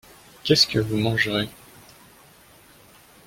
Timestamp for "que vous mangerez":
0.65-1.47